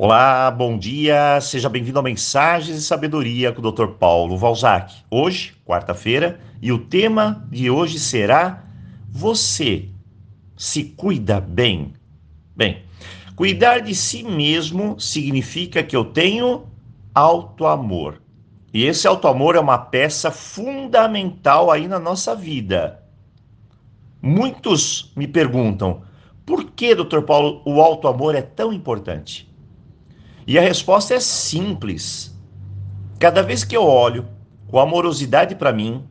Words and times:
Olá, 0.00 0.48
bom 0.48 0.78
dia, 0.78 1.40
seja 1.40 1.68
bem-vindo 1.68 1.98
a 1.98 2.02
Mensagens 2.02 2.78
e 2.78 2.82
Sabedoria 2.82 3.50
com 3.50 3.60
o 3.60 3.72
Dr. 3.72 3.88
Paulo 3.98 4.38
Valzac. 4.38 4.94
Hoje, 5.10 5.56
quarta-feira, 5.66 6.38
e 6.62 6.70
o 6.70 6.78
tema 6.78 7.44
de 7.50 7.68
hoje 7.68 7.98
será: 7.98 8.62
Você 9.10 9.88
se 10.56 10.84
cuida 10.84 11.40
bem? 11.40 11.94
Bem, 12.54 12.84
cuidar 13.34 13.80
de 13.80 13.92
si 13.92 14.22
mesmo 14.22 15.00
significa 15.00 15.82
que 15.82 15.96
eu 15.96 16.04
tenho 16.04 16.68
auto-amor. 17.12 18.22
E 18.72 18.84
esse 18.84 19.08
auto-amor 19.08 19.56
é 19.56 19.60
uma 19.60 19.78
peça 19.78 20.30
fundamental 20.30 21.72
aí 21.72 21.88
na 21.88 21.98
nossa 21.98 22.36
vida. 22.36 23.02
Muitos 24.22 25.10
me 25.16 25.26
perguntam: 25.26 26.02
por 26.46 26.66
que, 26.66 26.94
Dr. 26.94 27.22
Paulo, 27.22 27.62
o 27.64 27.82
auto-amor 27.82 28.36
é 28.36 28.42
tão 28.42 28.72
importante? 28.72 29.47
E 30.48 30.58
a 30.58 30.62
resposta 30.62 31.12
é 31.12 31.20
simples. 31.20 32.34
Cada 33.18 33.42
vez 33.42 33.64
que 33.64 33.76
eu 33.76 33.84
olho 33.84 34.26
com 34.66 34.80
amorosidade 34.80 35.54
para 35.54 35.74
mim, 35.74 36.08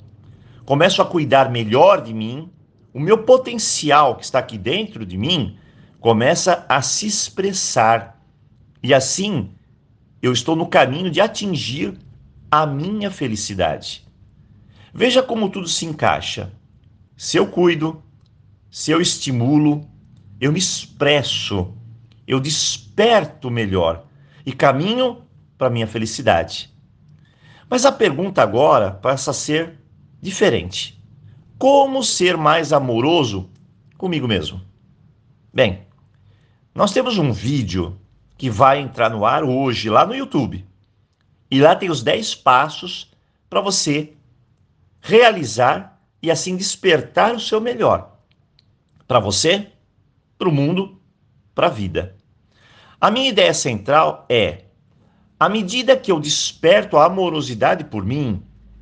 começo 0.64 1.02
a 1.02 1.06
cuidar 1.06 1.50
melhor 1.50 2.04
de 2.04 2.14
mim, 2.14 2.52
o 2.94 3.00
meu 3.00 3.24
potencial 3.24 4.16
que 4.16 4.24
está 4.24 4.38
aqui 4.38 4.56
dentro 4.56 5.08
de 5.08 5.18
mim 5.18 5.58
começa 6.00 6.64
a 6.70 6.84
se 6.84 7.08
expressar. 7.08 8.24
E 8.84 8.94
assim, 8.94 9.50
eu 10.22 10.32
estou 10.32 10.56
no 10.56 10.68
caminho 10.68 11.10
de 11.10 11.20
atingir 11.20 11.98
a 12.52 12.64
minha 12.64 13.10
felicidade. 13.10 14.06
Veja 14.94 15.24
como 15.24 15.50
tudo 15.50 15.68
se 15.68 15.84
encaixa. 15.84 16.54
Se 17.16 17.38
eu 17.38 17.48
cuido, 17.48 18.04
se 18.70 18.92
eu 18.92 19.02
estimulo, 19.02 19.90
eu 20.40 20.52
me 20.52 20.60
expresso, 20.60 21.74
eu 22.28 22.40
desperto 22.40 23.50
melhor 23.50 24.07
e 24.48 24.54
caminho 24.54 25.24
para 25.58 25.70
minha 25.70 25.86
felicidade. 25.86 26.74
Mas 27.70 27.86
a 27.86 27.92
pergunta 27.92 28.42
agora 28.42 28.92
passa 28.92 29.32
a 29.32 29.34
ser 29.34 29.78
diferente. 30.22 31.04
Como 31.60 32.02
ser 32.02 32.38
mais 32.38 32.72
amoroso 32.72 33.50
comigo 33.98 34.26
mesmo? 34.26 34.62
Bem, 35.54 35.82
nós 36.74 36.94
temos 36.94 37.18
um 37.18 37.34
vídeo 37.34 38.00
que 38.38 38.50
vai 38.50 38.80
entrar 38.80 39.10
no 39.10 39.26
ar 39.26 39.44
hoje 39.44 39.90
lá 39.90 40.06
no 40.06 40.16
YouTube. 40.16 40.66
E 41.52 41.60
lá 41.60 41.76
tem 41.76 41.90
os 41.90 42.02
10 42.02 42.36
passos 42.36 43.12
para 43.50 43.60
você 43.60 44.14
realizar 45.02 46.02
e 46.22 46.32
assim 46.32 46.56
despertar 46.56 47.36
o 47.36 47.40
seu 47.40 47.60
melhor. 47.60 48.18
Para 49.06 49.20
você, 49.20 49.68
para 50.38 50.48
o 50.48 50.54
mundo, 50.54 51.02
para 51.54 51.68
a 51.68 51.70
vida. 51.70 52.16
A 53.00 53.12
minha 53.12 53.30
ideia 53.30 53.54
central 53.54 54.26
é: 54.28 54.66
à 55.40 55.48
medida 55.48 55.96
que 55.96 56.12
eu 56.12 56.20
desperto 56.20 56.98
a 56.98 57.06
amorosidade 57.06 57.84
por 57.84 58.04
mim, 58.04 58.42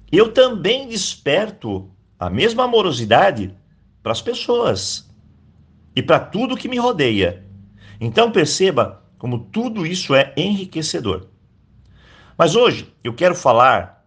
eu 0.10 0.32
também 0.32 0.88
desperto 0.88 1.92
a 2.18 2.30
mesma 2.30 2.64
amorosidade 2.64 3.54
para 4.02 4.14
as 4.14 4.22
pessoas 4.22 5.10
e 5.94 6.02
para 6.02 6.20
tudo 6.20 6.56
que 6.56 6.70
me 6.70 6.78
rodeia. 6.78 7.46
Então 8.00 8.32
perceba 8.32 9.04
como 9.18 9.40
tudo 9.40 9.86
isso 9.86 10.16
é 10.16 10.34
enriquecedor. 10.38 11.28
Mas 12.38 12.56
hoje 12.56 12.94
eu 13.04 13.14
quero 13.14 13.36
falar, 13.36 14.06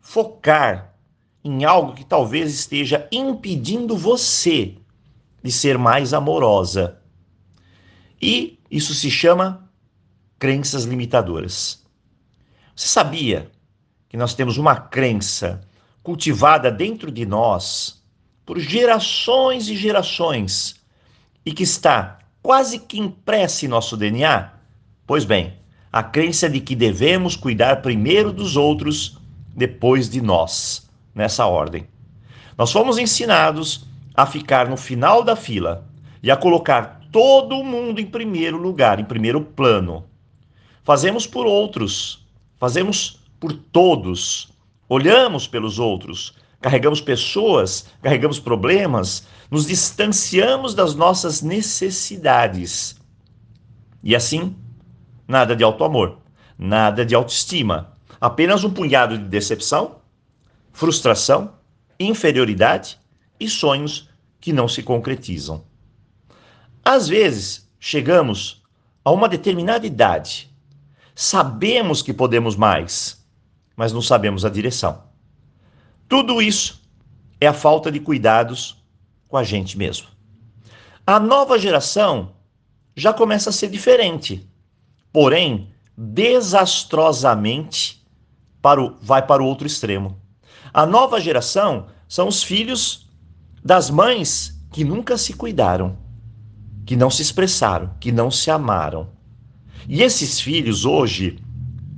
focar 0.00 0.94
em 1.42 1.64
algo 1.64 1.94
que 1.94 2.04
talvez 2.04 2.52
esteja 2.52 3.08
impedindo 3.10 3.96
você 3.96 4.74
de 5.42 5.52
ser 5.52 5.78
mais 5.78 6.12
amorosa. 6.12 7.00
E 8.20 8.58
isso 8.70 8.94
se 8.94 9.10
chama 9.10 9.68
crenças 10.38 10.84
limitadoras. 10.84 11.84
Você 12.74 12.88
sabia 12.88 13.50
que 14.08 14.16
nós 14.16 14.34
temos 14.34 14.58
uma 14.58 14.76
crença 14.76 15.60
cultivada 16.02 16.70
dentro 16.70 17.10
de 17.10 17.26
nós 17.26 18.02
por 18.44 18.58
gerações 18.58 19.68
e 19.68 19.76
gerações 19.76 20.76
e 21.44 21.52
que 21.52 21.62
está 21.62 22.18
quase 22.42 22.78
que 22.78 22.98
impressa 22.98 23.64
em 23.64 23.68
nosso 23.68 23.96
DNA? 23.96 24.52
Pois 25.06 25.24
bem, 25.24 25.54
a 25.92 26.02
crença 26.02 26.48
de 26.48 26.60
que 26.60 26.76
devemos 26.76 27.36
cuidar 27.36 27.82
primeiro 27.82 28.32
dos 28.32 28.56
outros, 28.56 29.18
depois 29.54 30.10
de 30.10 30.20
nós, 30.20 30.88
nessa 31.14 31.46
ordem. 31.46 31.86
Nós 32.58 32.70
fomos 32.70 32.98
ensinados 32.98 33.86
a 34.14 34.26
ficar 34.26 34.68
no 34.68 34.76
final 34.76 35.22
da 35.22 35.34
fila 35.34 35.86
e 36.22 36.30
a 36.30 36.36
colocar 36.36 36.95
todo 37.16 37.64
mundo 37.64 37.98
em 37.98 38.04
primeiro 38.04 38.58
lugar, 38.58 39.00
em 39.00 39.04
primeiro 39.06 39.40
plano. 39.40 40.04
Fazemos 40.84 41.26
por 41.26 41.46
outros, 41.46 42.22
fazemos 42.58 43.18
por 43.40 43.54
todos. 43.54 44.52
Olhamos 44.86 45.48
pelos 45.48 45.78
outros, 45.78 46.34
carregamos 46.60 47.00
pessoas, 47.00 47.86
carregamos 48.02 48.38
problemas, 48.38 49.26
nos 49.50 49.66
distanciamos 49.66 50.74
das 50.74 50.94
nossas 50.94 51.40
necessidades. 51.40 53.00
E 54.04 54.14
assim, 54.14 54.54
nada 55.26 55.56
de 55.56 55.64
auto-amor, 55.64 56.18
nada 56.58 57.02
de 57.02 57.14
autoestima, 57.14 57.94
apenas 58.20 58.62
um 58.62 58.70
punhado 58.70 59.16
de 59.16 59.24
decepção, 59.24 60.02
frustração, 60.70 61.54
inferioridade 61.98 62.98
e 63.40 63.48
sonhos 63.48 64.10
que 64.38 64.52
não 64.52 64.68
se 64.68 64.82
concretizam. 64.82 65.64
Às 66.88 67.08
vezes, 67.08 67.68
chegamos 67.80 68.62
a 69.04 69.10
uma 69.10 69.28
determinada 69.28 69.84
idade, 69.84 70.48
sabemos 71.16 72.00
que 72.00 72.14
podemos 72.14 72.54
mais, 72.54 73.26
mas 73.74 73.92
não 73.92 74.00
sabemos 74.00 74.44
a 74.44 74.48
direção. 74.48 75.02
Tudo 76.08 76.40
isso 76.40 76.80
é 77.40 77.48
a 77.48 77.52
falta 77.52 77.90
de 77.90 77.98
cuidados 77.98 78.80
com 79.26 79.36
a 79.36 79.42
gente 79.42 79.76
mesmo. 79.76 80.06
A 81.04 81.18
nova 81.18 81.58
geração 81.58 82.36
já 82.94 83.12
começa 83.12 83.50
a 83.50 83.52
ser 83.52 83.68
diferente, 83.68 84.48
porém, 85.12 85.74
desastrosamente 85.98 88.00
para 88.62 88.80
o, 88.80 88.94
vai 89.02 89.26
para 89.26 89.42
o 89.42 89.46
outro 89.46 89.66
extremo. 89.66 90.20
A 90.72 90.86
nova 90.86 91.20
geração 91.20 91.88
são 92.06 92.28
os 92.28 92.44
filhos 92.44 93.10
das 93.64 93.90
mães 93.90 94.56
que 94.70 94.84
nunca 94.84 95.18
se 95.18 95.32
cuidaram 95.32 96.05
que 96.86 96.94
não 96.94 97.10
se 97.10 97.20
expressaram, 97.20 97.90
que 98.00 98.12
não 98.12 98.30
se 98.30 98.48
amaram. 98.48 99.08
E 99.88 100.02
esses 100.02 100.40
filhos 100.40 100.84
hoje 100.84 101.38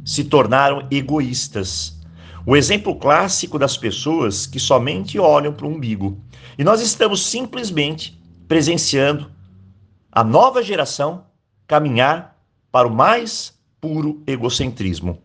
se 0.05 0.25
tornaram 0.25 0.89
egoístas. 0.91 2.01
O 2.47 2.57
exemplo 2.57 2.97
clássico 2.97 3.59
das 3.59 3.77
pessoas 3.77 4.47
que 4.47 4.59
somente 4.59 5.19
olham 5.19 5.53
para 5.53 5.67
o 5.67 5.71
umbigo. 5.71 6.19
E 6.57 6.65
nós 6.65 6.81
estamos 6.81 7.27
simplesmente 7.27 8.19
presenciando 8.49 9.31
a 10.11 10.25
nova 10.25 10.63
geração 10.63 11.27
caminhar 11.67 12.41
para 12.73 12.89
o 12.89 12.95
mais 12.95 13.53
puro 13.79 14.23
egocentrismo. 14.27 15.23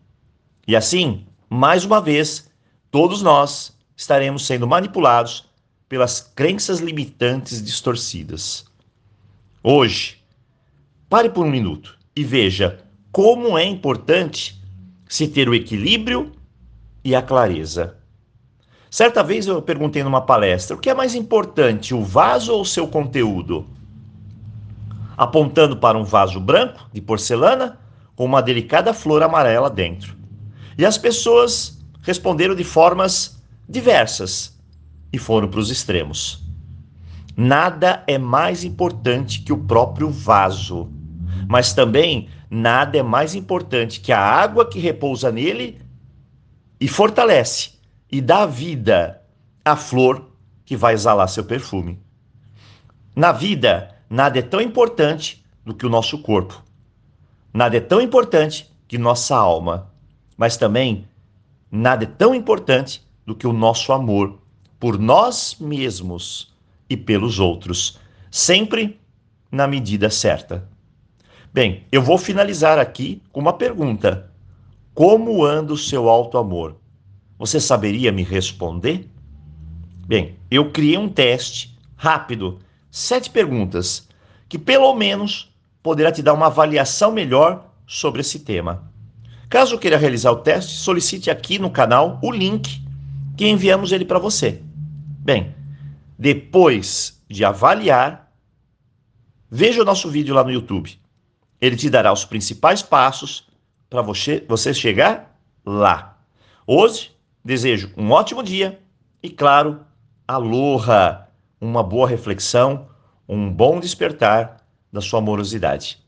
E 0.68 0.76
assim, 0.76 1.26
mais 1.48 1.84
uma 1.84 2.00
vez, 2.02 2.50
todos 2.90 3.22
nós 3.22 3.74
estaremos 3.96 4.46
sendo 4.46 4.66
manipulados 4.66 5.48
pelas 5.88 6.20
crenças 6.20 6.80
limitantes 6.80 7.62
distorcidas. 7.62 8.66
Hoje, 9.66 10.18
pare 11.08 11.30
por 11.30 11.46
um 11.46 11.50
minuto 11.50 11.98
e 12.14 12.22
veja 12.22 12.80
como 13.10 13.56
é 13.56 13.64
importante 13.64 14.62
se 15.08 15.26
ter 15.26 15.48
o 15.48 15.54
equilíbrio 15.54 16.32
e 17.02 17.14
a 17.14 17.22
clareza. 17.22 17.96
Certa 18.90 19.22
vez 19.22 19.46
eu 19.46 19.62
perguntei 19.62 20.04
numa 20.04 20.20
palestra: 20.20 20.76
o 20.76 20.78
que 20.78 20.90
é 20.90 20.94
mais 20.94 21.14
importante, 21.14 21.94
o 21.94 22.04
vaso 22.04 22.52
ou 22.52 22.60
o 22.60 22.66
seu 22.66 22.86
conteúdo? 22.86 23.66
Apontando 25.16 25.78
para 25.78 25.96
um 25.96 26.04
vaso 26.04 26.38
branco 26.38 26.86
de 26.92 27.00
porcelana 27.00 27.80
com 28.14 28.26
uma 28.26 28.42
delicada 28.42 28.92
flor 28.92 29.22
amarela 29.22 29.70
dentro. 29.70 30.14
E 30.76 30.84
as 30.84 30.98
pessoas 30.98 31.82
responderam 32.02 32.54
de 32.54 32.64
formas 32.64 33.42
diversas 33.66 34.60
e 35.10 35.16
foram 35.16 35.48
para 35.48 35.60
os 35.60 35.70
extremos. 35.70 36.43
Nada 37.36 38.04
é 38.06 38.16
mais 38.16 38.62
importante 38.62 39.40
que 39.40 39.52
o 39.52 39.58
próprio 39.58 40.08
vaso, 40.08 40.88
mas 41.48 41.72
também 41.72 42.28
nada 42.48 42.96
é 42.96 43.02
mais 43.02 43.34
importante 43.34 44.00
que 44.00 44.12
a 44.12 44.20
água 44.20 44.68
que 44.68 44.78
repousa 44.78 45.32
nele 45.32 45.80
e 46.80 46.86
fortalece 46.86 47.72
e 48.10 48.20
dá 48.20 48.46
vida 48.46 49.20
à 49.64 49.74
flor 49.74 50.30
que 50.64 50.76
vai 50.76 50.94
exalar 50.94 51.28
seu 51.28 51.44
perfume. 51.44 51.98
Na 53.16 53.32
vida, 53.32 53.96
nada 54.08 54.38
é 54.38 54.42
tão 54.42 54.60
importante 54.60 55.44
do 55.64 55.74
que 55.74 55.84
o 55.84 55.90
nosso 55.90 56.18
corpo. 56.22 56.62
Nada 57.52 57.76
é 57.76 57.80
tão 57.80 58.00
importante 58.00 58.72
que 58.86 58.96
nossa 58.96 59.36
alma, 59.36 59.90
mas 60.36 60.56
também 60.56 61.08
nada 61.70 62.04
é 62.04 62.06
tão 62.06 62.32
importante 62.32 63.04
do 63.26 63.34
que 63.34 63.46
o 63.46 63.52
nosso 63.52 63.92
amor 63.92 64.38
por 64.78 64.98
nós 64.98 65.56
mesmos 65.58 66.53
e 66.88 66.96
pelos 66.96 67.38
outros, 67.38 67.98
sempre 68.30 68.98
na 69.50 69.66
medida 69.66 70.10
certa. 70.10 70.68
Bem, 71.52 71.84
eu 71.92 72.02
vou 72.02 72.18
finalizar 72.18 72.78
aqui 72.78 73.22
com 73.30 73.40
uma 73.40 73.52
pergunta. 73.52 74.30
Como 74.92 75.44
anda 75.44 75.72
o 75.72 75.78
seu 75.78 76.08
alto 76.08 76.36
amor? 76.36 76.76
Você 77.38 77.60
saberia 77.60 78.10
me 78.10 78.22
responder? 78.22 79.08
Bem, 80.06 80.36
eu 80.50 80.70
criei 80.70 80.98
um 80.98 81.08
teste 81.08 81.76
rápido, 81.96 82.58
sete 82.90 83.30
perguntas, 83.30 84.08
que 84.48 84.58
pelo 84.58 84.94
menos 84.94 85.52
poderá 85.82 86.10
te 86.10 86.22
dar 86.22 86.32
uma 86.32 86.46
avaliação 86.46 87.12
melhor 87.12 87.70
sobre 87.86 88.20
esse 88.20 88.40
tema. 88.40 88.90
Caso 89.48 89.78
queira 89.78 89.96
realizar 89.96 90.32
o 90.32 90.36
teste, 90.36 90.72
solicite 90.72 91.30
aqui 91.30 91.58
no 91.58 91.70
canal 91.70 92.18
o 92.22 92.32
link 92.32 92.82
que 93.36 93.46
enviamos 93.46 93.92
ele 93.92 94.04
para 94.04 94.18
você. 94.18 94.60
Bem, 95.20 95.54
depois 96.24 97.22
de 97.28 97.44
avaliar, 97.44 98.32
veja 99.50 99.82
o 99.82 99.84
nosso 99.84 100.08
vídeo 100.08 100.34
lá 100.34 100.42
no 100.42 100.50
YouTube. 100.50 100.98
Ele 101.60 101.76
te 101.76 101.90
dará 101.90 102.10
os 102.10 102.24
principais 102.24 102.80
passos 102.80 103.46
para 103.90 104.00
você, 104.00 104.42
você 104.48 104.72
chegar 104.72 105.38
lá. 105.66 106.16
Hoje, 106.66 107.14
desejo 107.44 107.92
um 107.94 108.10
ótimo 108.10 108.42
dia 108.42 108.80
e, 109.22 109.28
claro, 109.28 109.84
aloha, 110.26 111.28
uma 111.60 111.82
boa 111.82 112.08
reflexão, 112.08 112.88
um 113.28 113.52
bom 113.52 113.78
despertar 113.78 114.64
da 114.90 115.02
sua 115.02 115.18
amorosidade. 115.18 116.02